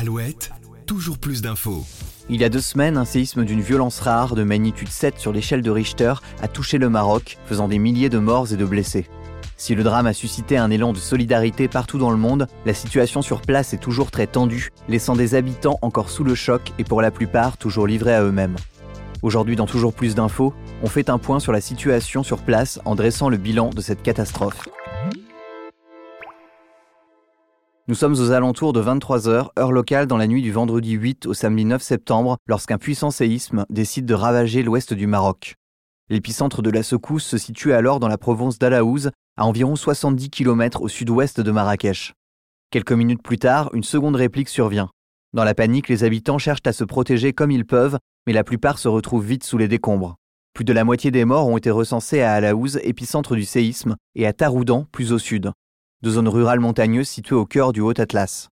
Alouette, 0.00 0.52
toujours 0.86 1.18
plus 1.18 1.42
d'infos. 1.42 1.84
Il 2.28 2.40
y 2.40 2.44
a 2.44 2.48
deux 2.48 2.60
semaines, 2.60 2.96
un 2.96 3.04
séisme 3.04 3.44
d'une 3.44 3.60
violence 3.60 3.98
rare 3.98 4.36
de 4.36 4.44
magnitude 4.44 4.90
7 4.90 5.18
sur 5.18 5.32
l'échelle 5.32 5.60
de 5.60 5.72
Richter 5.72 6.14
a 6.40 6.46
touché 6.46 6.78
le 6.78 6.88
Maroc, 6.88 7.36
faisant 7.46 7.66
des 7.66 7.80
milliers 7.80 8.08
de 8.08 8.20
morts 8.20 8.52
et 8.52 8.56
de 8.56 8.64
blessés. 8.64 9.08
Si 9.56 9.74
le 9.74 9.82
drame 9.82 10.06
a 10.06 10.12
suscité 10.12 10.56
un 10.56 10.70
élan 10.70 10.92
de 10.92 10.98
solidarité 10.98 11.66
partout 11.66 11.98
dans 11.98 12.12
le 12.12 12.16
monde, 12.16 12.46
la 12.64 12.74
situation 12.74 13.22
sur 13.22 13.40
place 13.40 13.74
est 13.74 13.78
toujours 13.78 14.12
très 14.12 14.28
tendue, 14.28 14.70
laissant 14.88 15.16
des 15.16 15.34
habitants 15.34 15.80
encore 15.82 16.10
sous 16.10 16.22
le 16.22 16.36
choc 16.36 16.70
et 16.78 16.84
pour 16.84 17.02
la 17.02 17.10
plupart 17.10 17.56
toujours 17.56 17.88
livrés 17.88 18.14
à 18.14 18.22
eux-mêmes. 18.22 18.54
Aujourd'hui, 19.22 19.56
dans 19.56 19.66
Toujours 19.66 19.94
plus 19.94 20.14
d'infos, 20.14 20.54
on 20.84 20.86
fait 20.86 21.10
un 21.10 21.18
point 21.18 21.40
sur 21.40 21.50
la 21.50 21.60
situation 21.60 22.22
sur 22.22 22.38
place 22.38 22.78
en 22.84 22.94
dressant 22.94 23.30
le 23.30 23.36
bilan 23.36 23.70
de 23.70 23.80
cette 23.80 24.04
catastrophe. 24.04 24.68
Nous 27.88 27.94
sommes 27.94 28.12
aux 28.12 28.32
alentours 28.32 28.74
de 28.74 28.82
23h, 28.82 29.48
heure 29.58 29.72
locale 29.72 30.06
dans 30.06 30.18
la 30.18 30.26
nuit 30.26 30.42
du 30.42 30.52
vendredi 30.52 30.92
8 30.92 31.24
au 31.24 31.32
samedi 31.32 31.64
9 31.64 31.80
septembre, 31.80 32.36
lorsqu'un 32.46 32.76
puissant 32.76 33.10
séisme 33.10 33.64
décide 33.70 34.04
de 34.04 34.12
ravager 34.12 34.62
l'ouest 34.62 34.92
du 34.92 35.06
Maroc. 35.06 35.54
L'épicentre 36.10 36.60
de 36.60 36.68
la 36.68 36.82
secousse 36.82 37.24
se 37.24 37.38
situe 37.38 37.72
alors 37.72 37.98
dans 37.98 38.08
la 38.08 38.18
province 38.18 38.58
d'Alaouz, 38.58 39.10
à 39.38 39.46
environ 39.46 39.74
70 39.74 40.28
km 40.28 40.82
au 40.82 40.88
sud-ouest 40.88 41.40
de 41.40 41.50
Marrakech. 41.50 42.12
Quelques 42.70 42.92
minutes 42.92 43.22
plus 43.22 43.38
tard, 43.38 43.70
une 43.72 43.82
seconde 43.82 44.16
réplique 44.16 44.50
survient. 44.50 44.90
Dans 45.32 45.44
la 45.44 45.54
panique, 45.54 45.88
les 45.88 46.04
habitants 46.04 46.36
cherchent 46.36 46.66
à 46.66 46.74
se 46.74 46.84
protéger 46.84 47.32
comme 47.32 47.50
ils 47.50 47.64
peuvent, 47.64 47.96
mais 48.26 48.34
la 48.34 48.44
plupart 48.44 48.78
se 48.78 48.88
retrouvent 48.88 49.24
vite 49.24 49.44
sous 49.44 49.56
les 49.56 49.66
décombres. 49.66 50.16
Plus 50.52 50.66
de 50.66 50.74
la 50.74 50.84
moitié 50.84 51.10
des 51.10 51.24
morts 51.24 51.48
ont 51.48 51.56
été 51.56 51.70
recensés 51.70 52.20
à 52.20 52.34
Alaouz, 52.34 52.80
épicentre 52.82 53.34
du 53.34 53.46
séisme, 53.46 53.96
et 54.14 54.26
à 54.26 54.34
Taroudan, 54.34 54.84
plus 54.92 55.10
au 55.10 55.18
sud, 55.18 55.52
deux 56.02 56.10
zones 56.10 56.28
rurales 56.28 56.60
montagneuses 56.60 57.08
situées 57.08 57.34
au 57.34 57.44
cœur 57.44 57.72
du 57.72 57.80
Haut-Atlas. 57.80 58.48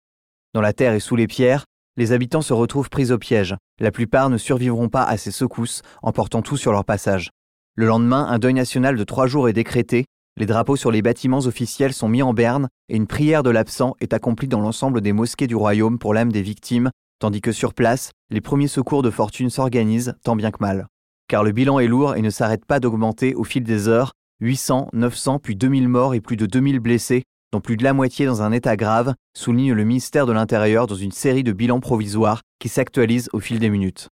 Dans 0.55 0.61
la 0.61 0.73
terre 0.73 0.95
et 0.95 1.01
sous 1.01 1.17
les 1.17 1.27
pierres, 1.27 1.65
les 1.97 2.13
habitants 2.13 2.43
se 2.43 2.53
retrouvent 2.53 2.91
pris 2.91 3.11
au 3.11 3.19
piège. 3.19 3.57
La 3.81 3.91
plupart 3.91 4.31
ne 4.31 4.39
survivront 4.39 4.89
pas 4.89 5.03
à 5.03 5.17
ces 5.17 5.31
secousses, 5.31 5.83
emportant 6.03 6.43
tout 6.43 6.57
sur 6.57 6.73
leur 6.73 6.85
passage. 6.85 7.31
Le 7.75 7.87
lendemain, 7.87 8.27
un 8.29 8.39
deuil 8.39 8.55
national 8.55 8.97
de 8.97 9.05
trois 9.05 9.27
jours 9.27 9.49
est 9.49 9.53
décrété, 9.53 10.05
les 10.39 10.47
drapeaux 10.47 10.77
sur 10.77 10.91
les 10.91 11.03
bâtiments 11.03 11.41
officiels 11.41 11.93
sont 11.93 12.09
mis 12.09 12.23
en 12.23 12.33
berne 12.33 12.69
et 12.89 12.97
une 12.97 13.07
prière 13.07 13.43
de 13.43 13.51
l'absent 13.51 13.97
est 14.01 14.15
accomplie 14.15 14.49
dans 14.49 14.61
l'ensemble 14.61 15.03
des 15.03 15.13
mosquées 15.13 15.47
du 15.47 15.57
royaume 15.57 15.99
pour 15.99 16.15
l'âme 16.15 16.33
des 16.33 16.41
victimes, 16.41 16.91
tandis 17.19 17.43
que 17.43 17.53
sur 17.53 17.75
place, 17.75 18.13
les 18.31 18.41
premiers 18.41 18.69
secours 18.69 19.03
de 19.03 19.11
fortune 19.11 19.51
s'organisent 19.51 20.15
tant 20.25 20.35
bien 20.35 20.51
que 20.51 20.61
mal. 20.61 20.87
Car 21.29 21.45
le 21.45 21.53
bilan 21.53 21.81
est 21.81 21.87
lourd 21.87 22.15
et 22.17 22.23
ne 22.23 22.31
s'arrête 22.31 22.65
pas 22.65 22.81
d'augmenter 22.81 23.35
au 23.35 23.45
fil 23.45 23.63
des 23.63 23.89
heures, 23.89 24.13
800, 24.41 24.89
900 24.95 25.39
puis 25.39 25.55
2000 25.55 25.89
morts 25.89 26.15
et 26.15 26.21
plus 26.23 26.37
de 26.37 26.47
2000 26.47 26.81
blessés, 26.81 27.25
dont 27.53 27.61
plus 27.61 27.77
de 27.77 27.85
la 27.85 27.93
moitié 27.93 28.25
dans 28.25 28.43
un 28.43 28.51
état 28.51 28.77
grave, 28.77 29.15
souligne 29.37 29.75
le 29.75 29.85
ministère 29.85 30.27
de 30.27 30.33
l'Intérieur 30.33 30.87
dans 30.87 30.95
une 30.95 31.13
série 31.13 31.43
de 31.43 31.53
bilans 31.53 31.81
provisoires 31.81 32.41
qui 32.59 32.69
s'actualisent 32.69 33.29
au 33.33 33.41
fil 33.41 33.59
des 33.59 33.69
minutes. 33.69 34.09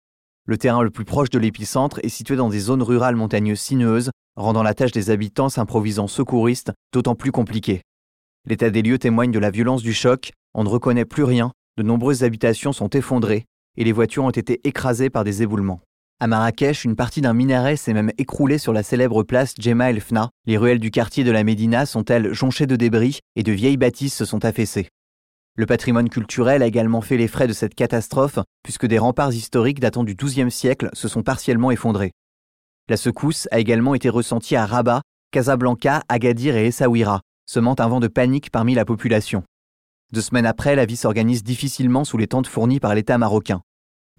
Le 0.46 0.58
terrain 0.58 0.84
le 0.84 0.90
plus 0.90 1.06
proche 1.06 1.30
de 1.30 1.40
l'épicentre 1.40 2.00
est 2.04 2.10
situé 2.10 2.36
dans 2.36 2.50
des 2.50 2.60
zones 2.60 2.84
rurales 2.84 3.16
montagneuses 3.16 3.62
sinueuses, 3.62 4.12
rendant 4.36 4.64
la 4.64 4.74
tâche 4.74 4.92
des 4.92 5.10
habitants 5.10 5.50
s'improvisant 5.50 6.08
secouristes 6.08 6.74
d'autant 6.92 7.16
plus 7.16 7.32
compliquée. 7.32 7.82
L'état 8.46 8.70
des 8.70 8.82
lieux 8.82 8.98
témoigne 9.00 9.32
de 9.32 9.40
la 9.40 9.52
violence 9.52 9.84
du 9.84 9.94
choc, 9.94 10.32
on 10.54 10.64
ne 10.64 10.70
reconnaît 10.70 11.06
plus 11.06 11.24
rien, 11.24 11.52
de 11.78 11.84
nombreuses 11.84 12.24
habitations 12.24 12.74
sont 12.74 12.90
effondrées 12.90 13.46
et 13.78 13.84
les 13.84 13.92
voitures 13.92 14.26
ont 14.26 14.32
été 14.32 14.60
écrasées 14.68 15.10
par 15.10 15.24
des 15.24 15.44
éboulements. 15.44 15.82
À 16.22 16.28
Marrakech, 16.28 16.84
une 16.84 16.98
partie 16.98 17.22
d'un 17.22 17.34
minaret 17.34 17.78
s'est 17.78 17.94
même 17.94 18.12
écroulée 18.18 18.58
sur 18.58 18.74
la 18.74 18.84
célèbre 18.84 19.24
place 19.24 19.54
Djema 19.58 19.90
El 19.90 20.02
Fna. 20.02 20.32
Les 20.46 20.58
ruelles 20.58 20.82
du 20.82 20.92
quartier 20.92 21.24
de 21.24 21.32
la 21.32 21.46
Médina 21.46 21.86
sont-elles 21.86 22.34
jonchées 22.34 22.68
de 22.68 22.76
débris 22.76 23.20
et 23.38 23.44
de 23.44 23.54
vieilles 23.54 23.78
bâtisses 23.78 24.16
se 24.16 24.26
sont 24.26 24.44
affaissées? 24.44 24.90
Le 25.56 25.66
patrimoine 25.66 26.10
culturel 26.10 26.62
a 26.62 26.68
également 26.68 27.00
fait 27.00 27.16
les 27.16 27.30
frais 27.30 27.48
de 27.48 27.54
cette 27.54 27.74
catastrophe, 27.74 28.40
puisque 28.64 28.86
des 28.86 29.00
remparts 29.00 29.32
historiques 29.32 29.80
datant 29.80 30.04
du 30.04 30.14
XIIe 30.14 30.52
siècle 30.52 30.90
se 30.92 31.08
sont 31.08 31.24
partiellement 31.24 31.72
effondrés. 31.72 32.12
La 32.90 32.98
secousse 32.98 33.48
a 33.52 33.60
également 33.60 33.96
été 33.96 34.10
ressentie 34.10 34.58
à 34.58 34.66
Rabat, 34.66 35.02
Casablanca, 35.32 36.04
Agadir 36.10 36.58
et 36.58 36.66
Essaouira, 36.66 37.22
semant 37.46 37.76
un 37.80 37.88
vent 37.88 38.02
de 38.02 38.10
panique 38.10 38.52
parmi 38.52 38.76
la 38.76 38.84
population. 38.84 39.44
Deux 40.12 40.22
semaines 40.22 40.46
après, 40.46 40.76
la 40.76 40.86
vie 40.86 40.98
s'organise 40.98 41.44
difficilement 41.44 42.04
sous 42.04 42.18
les 42.18 42.28
tentes 42.28 42.48
fournies 42.48 42.82
par 42.82 42.94
l'État 42.94 43.18
marocain. 43.18 43.62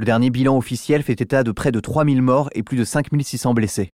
Le 0.00 0.06
dernier 0.06 0.31
bilan 0.31 0.56
officiel 0.56 1.03
fait 1.03 1.21
état 1.21 1.43
de 1.43 1.53
près 1.53 1.72
de 1.72 1.78
3000 1.78 2.22
morts 2.22 2.49
et 2.55 2.62
plus 2.62 2.78
de 2.78 2.84
5600 2.84 3.53
blessés. 3.53 3.91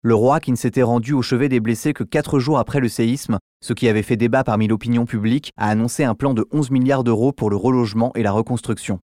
Le 0.00 0.14
roi, 0.14 0.40
qui 0.40 0.50
ne 0.50 0.56
s'était 0.56 0.82
rendu 0.82 1.12
au 1.12 1.20
chevet 1.20 1.50
des 1.50 1.60
blessés 1.60 1.92
que 1.92 2.02
quatre 2.02 2.38
jours 2.38 2.58
après 2.58 2.80
le 2.80 2.88
séisme, 2.88 3.36
ce 3.62 3.74
qui 3.74 3.86
avait 3.86 4.02
fait 4.02 4.16
débat 4.16 4.42
parmi 4.42 4.68
l'opinion 4.68 5.04
publique, 5.04 5.50
a 5.58 5.68
annoncé 5.68 6.02
un 6.02 6.14
plan 6.14 6.32
de 6.32 6.46
11 6.50 6.70
milliards 6.70 7.04
d'euros 7.04 7.32
pour 7.32 7.50
le 7.50 7.56
relogement 7.56 8.10
et 8.14 8.22
la 8.22 8.32
reconstruction. 8.32 9.00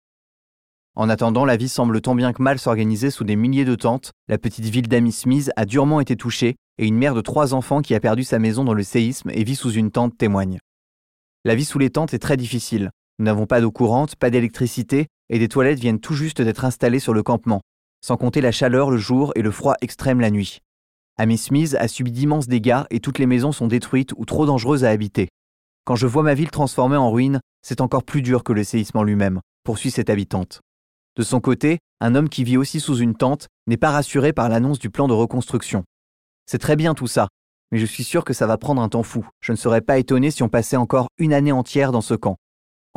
En 0.94 1.08
attendant, 1.08 1.44
la 1.44 1.56
vie 1.56 1.68
semble 1.68 2.00
tant 2.00 2.14
bien 2.14 2.32
que 2.32 2.40
mal 2.40 2.60
s'organiser 2.60 3.10
sous 3.10 3.24
des 3.24 3.34
milliers 3.34 3.64
de 3.64 3.74
tentes. 3.74 4.12
La 4.28 4.38
petite 4.38 4.66
ville 4.66 4.86
d'Amy 4.86 5.10
Smith 5.10 5.50
a 5.56 5.64
durement 5.64 5.98
été 5.98 6.14
touchée 6.14 6.54
et 6.78 6.86
une 6.86 6.98
mère 6.98 7.16
de 7.16 7.20
trois 7.20 7.52
enfants 7.52 7.82
qui 7.82 7.96
a 7.96 8.00
perdu 8.00 8.22
sa 8.22 8.38
maison 8.38 8.62
dans 8.62 8.74
le 8.74 8.84
séisme 8.84 9.30
et 9.32 9.42
vit 9.42 9.56
sous 9.56 9.72
une 9.72 9.90
tente 9.90 10.16
témoigne. 10.16 10.60
La 11.44 11.56
vie 11.56 11.64
sous 11.64 11.80
les 11.80 11.90
tentes 11.90 12.14
est 12.14 12.20
très 12.20 12.36
difficile. 12.36 12.92
Nous 13.18 13.24
n'avons 13.24 13.46
pas 13.46 13.60
d'eau 13.60 13.72
courante, 13.72 14.14
pas 14.14 14.30
d'électricité 14.30 15.08
et 15.28 15.38
des 15.38 15.48
toilettes 15.48 15.80
viennent 15.80 16.00
tout 16.00 16.14
juste 16.14 16.42
d'être 16.42 16.64
installées 16.64 17.00
sur 17.00 17.14
le 17.14 17.22
campement, 17.22 17.60
sans 18.00 18.16
compter 18.16 18.40
la 18.40 18.52
chaleur 18.52 18.90
le 18.90 18.96
jour 18.96 19.32
et 19.34 19.42
le 19.42 19.50
froid 19.50 19.74
extrême 19.80 20.20
la 20.20 20.30
nuit. 20.30 20.60
Amy 21.16 21.36
Smith 21.36 21.76
a 21.78 21.88
subi 21.88 22.12
d'immenses 22.12 22.46
dégâts 22.46 22.84
et 22.90 23.00
toutes 23.00 23.18
les 23.18 23.26
maisons 23.26 23.52
sont 23.52 23.66
détruites 23.66 24.12
ou 24.16 24.24
trop 24.24 24.46
dangereuses 24.46 24.84
à 24.84 24.90
habiter. 24.90 25.28
Quand 25.84 25.96
je 25.96 26.06
vois 26.06 26.22
ma 26.22 26.34
ville 26.34 26.50
transformée 26.50 26.96
en 26.96 27.10
ruine, 27.10 27.40
c'est 27.62 27.80
encore 27.80 28.04
plus 28.04 28.22
dur 28.22 28.44
que 28.44 28.52
le 28.52 28.62
séisme 28.62 29.02
lui-même, 29.02 29.40
poursuit 29.64 29.90
cette 29.90 30.10
habitante. 30.10 30.60
De 31.16 31.22
son 31.22 31.40
côté, 31.40 31.78
un 32.00 32.14
homme 32.14 32.28
qui 32.28 32.44
vit 32.44 32.56
aussi 32.56 32.78
sous 32.78 32.98
une 32.98 33.16
tente 33.16 33.48
n'est 33.66 33.76
pas 33.76 33.90
rassuré 33.90 34.32
par 34.32 34.48
l'annonce 34.48 34.78
du 34.78 34.90
plan 34.90 35.08
de 35.08 35.14
reconstruction. 35.14 35.82
C'est 36.46 36.58
très 36.58 36.76
bien 36.76 36.94
tout 36.94 37.08
ça, 37.08 37.28
mais 37.72 37.78
je 37.78 37.86
suis 37.86 38.04
sûr 38.04 38.24
que 38.24 38.32
ça 38.32 38.46
va 38.46 38.56
prendre 38.56 38.80
un 38.80 38.88
temps 38.88 39.02
fou. 39.02 39.28
Je 39.40 39.52
ne 39.52 39.56
serais 39.56 39.80
pas 39.80 39.98
étonné 39.98 40.30
si 40.30 40.42
on 40.42 40.48
passait 40.48 40.76
encore 40.76 41.08
une 41.18 41.32
année 41.32 41.52
entière 41.52 41.90
dans 41.90 42.00
ce 42.00 42.14
camp. 42.14 42.36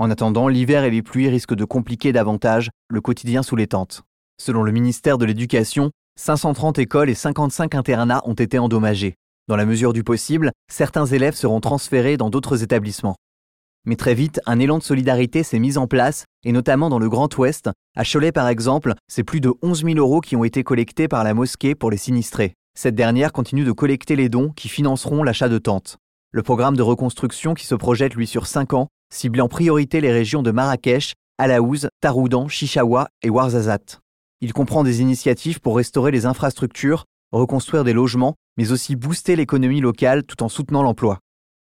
En 0.02 0.10
attendant, 0.10 0.48
l'hiver 0.48 0.84
et 0.84 0.90
les 0.90 1.04
pluies 1.04 1.30
risquent 1.30 1.54
de 1.54 1.64
compliquer 1.64 2.12
davantage 2.12 2.72
le 2.90 3.02
quotidien 3.02 3.44
sous 3.44 3.56
les 3.56 3.68
tentes. 3.68 4.02
Selon 4.42 4.64
le 4.64 4.72
ministère 4.72 5.20
de 5.20 5.26
l'Éducation, 5.26 5.92
530 6.20 6.80
écoles 6.80 7.12
et 7.12 7.14
55 7.14 7.76
internats 7.76 8.24
ont 8.26 8.34
été 8.34 8.58
endommagés. 8.58 9.14
Dans 9.48 9.56
la 9.56 9.68
mesure 9.68 9.94
du 9.94 10.04
possible, 10.04 10.54
certains 10.72 11.06
élèves 11.06 11.36
seront 11.36 11.60
transférés 11.60 12.18
dans 12.18 12.32
d'autres 12.32 12.64
établissements. 12.64 13.16
Mais 13.86 13.96
très 13.96 14.16
vite, 14.16 14.42
un 14.48 14.58
élan 14.58 14.80
de 14.80 14.84
solidarité 14.84 15.44
s'est 15.44 15.60
mis 15.60 15.78
en 15.78 15.86
place, 15.86 16.26
et 16.46 16.52
notamment 16.52 16.90
dans 16.90 16.98
le 16.98 17.08
Grand 17.08 17.38
Ouest. 17.38 17.70
À 17.96 18.04
Cholet, 18.04 18.32
par 18.32 18.48
exemple, 18.48 18.96
c'est 19.08 19.24
plus 19.24 19.40
de 19.40 19.54
11 19.62 19.84
000 19.84 19.98
euros 20.00 20.22
qui 20.22 20.36
ont 20.36 20.44
été 20.44 20.64
collectés 20.64 21.10
par 21.10 21.24
la 21.24 21.36
mosquée 21.36 21.76
pour 21.76 21.92
les 21.92 21.98
sinistrés. 21.98 22.56
Cette 22.74 22.96
dernière 22.96 23.32
continue 23.32 23.66
de 23.66 23.72
collecter 23.72 24.16
les 24.16 24.30
dons 24.30 24.50
qui 24.50 24.68
financeront 24.68 25.22
l'achat 25.22 25.48
de 25.48 25.60
tentes. 25.60 25.98
Le 26.32 26.42
programme 26.42 26.76
de 26.76 26.82
reconstruction 26.82 27.54
qui 27.54 27.68
se 27.68 27.76
projette, 27.76 28.16
lui, 28.16 28.26
sur 28.26 28.48
5 28.48 28.74
ans, 28.74 28.88
cible 29.12 29.42
en 29.42 29.48
priorité 29.48 30.02
les 30.02 30.12
régions 30.12 30.42
de 30.42 30.52
Marrakech, 30.52 31.14
Alaouz, 31.38 31.90
Taroudan, 32.02 32.48
Chichawa 32.48 33.10
et 33.22 33.30
Ouarzazate. 33.30 34.00
Il 34.42 34.54
comprend 34.54 34.84
des 34.84 35.02
initiatives 35.02 35.60
pour 35.60 35.76
restaurer 35.76 36.12
les 36.12 36.26
infrastructures, 36.26 37.06
reconstruire 37.32 37.84
des 37.84 37.94
logements, 37.94 38.36
mais 38.58 38.72
aussi 38.72 38.96
booster 38.96 39.36
l'économie 39.36 39.82
locale 39.82 40.24
tout 40.24 40.42
en 40.44 40.50
soutenant 40.50 40.84
l'emploi. 40.84 41.20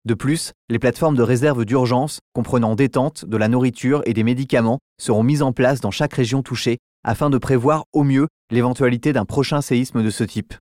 De 0.05 0.15
plus, 0.15 0.53
les 0.69 0.79
plateformes 0.79 1.17
de 1.17 1.23
réserve 1.23 1.65
d'urgence, 1.65 2.19
comprenant 2.33 2.75
détente, 2.75 3.25
de 3.25 3.37
la 3.37 3.49
nourriture 3.49 4.03
et 4.05 4.15
des 4.15 4.25
médicaments, 4.25 4.79
seront 5.01 5.23
mises 5.23 5.43
en 5.43 5.53
place 5.53 5.81
dans 5.81 5.91
chaque 5.91 6.15
région 6.15 6.43
touchée 6.43 6.79
afin 7.05 7.31
de 7.31 7.39
prévoir 7.39 7.85
au 7.93 8.03
mieux 8.03 8.27
l'éventualité 8.51 9.13
d'un 9.13 9.25
prochain 9.25 9.61
séisme 9.61 10.03
de 10.03 10.11
ce 10.11 10.25
type. 10.25 10.55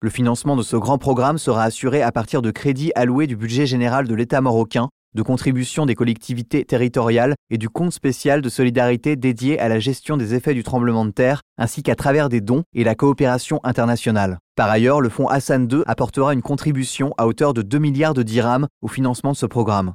Le 0.00 0.10
financement 0.10 0.56
de 0.56 0.62
ce 0.62 0.76
grand 0.76 0.98
programme 0.98 1.38
sera 1.38 1.62
assuré 1.62 2.02
à 2.02 2.12
partir 2.12 2.42
de 2.42 2.50
crédits 2.50 2.92
alloués 2.94 3.26
du 3.26 3.36
budget 3.36 3.66
général 3.66 4.08
de 4.08 4.14
l'État 4.14 4.40
marocain 4.40 4.88
de 5.14 5.22
contribution 5.22 5.86
des 5.86 5.94
collectivités 5.94 6.64
territoriales 6.64 7.34
et 7.50 7.58
du 7.58 7.68
compte 7.68 7.92
spécial 7.92 8.42
de 8.42 8.48
solidarité 8.48 9.16
dédié 9.16 9.58
à 9.58 9.68
la 9.68 9.78
gestion 9.78 10.16
des 10.16 10.34
effets 10.34 10.54
du 10.54 10.62
tremblement 10.62 11.04
de 11.04 11.10
terre, 11.10 11.42
ainsi 11.58 11.82
qu'à 11.82 11.94
travers 11.94 12.28
des 12.28 12.40
dons 12.40 12.64
et 12.74 12.84
la 12.84 12.94
coopération 12.94 13.60
internationale. 13.64 14.38
Par 14.56 14.70
ailleurs, 14.70 15.00
le 15.00 15.08
fonds 15.08 15.28
Hassan 15.28 15.68
II 15.70 15.82
apportera 15.86 16.32
une 16.34 16.42
contribution 16.42 17.14
à 17.18 17.26
hauteur 17.26 17.54
de 17.54 17.62
2 17.62 17.78
milliards 17.78 18.14
de 18.14 18.22
dirhams 18.22 18.68
au 18.80 18.88
financement 18.88 19.32
de 19.32 19.36
ce 19.36 19.46
programme. 19.46 19.94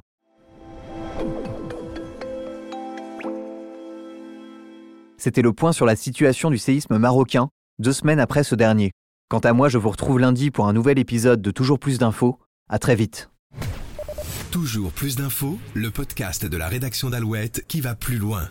C'était 5.16 5.42
le 5.42 5.52
point 5.52 5.72
sur 5.72 5.84
la 5.84 5.96
situation 5.96 6.48
du 6.48 6.58
séisme 6.58 6.96
marocain, 6.96 7.48
deux 7.80 7.92
semaines 7.92 8.20
après 8.20 8.44
ce 8.44 8.54
dernier. 8.54 8.92
Quant 9.28 9.40
à 9.40 9.52
moi, 9.52 9.68
je 9.68 9.76
vous 9.76 9.90
retrouve 9.90 10.20
lundi 10.20 10.50
pour 10.50 10.68
un 10.68 10.72
nouvel 10.72 10.98
épisode 10.98 11.42
de 11.42 11.50
Toujours 11.50 11.78
plus 11.78 11.98
d'infos. 11.98 12.38
À 12.70 12.78
très 12.78 12.94
vite. 12.94 13.28
Toujours 14.50 14.92
plus 14.92 15.16
d'infos, 15.16 15.58
le 15.74 15.90
podcast 15.90 16.46
de 16.46 16.56
la 16.56 16.68
rédaction 16.68 17.10
d'Alouette 17.10 17.66
qui 17.68 17.82
va 17.82 17.94
plus 17.94 18.16
loin. 18.16 18.48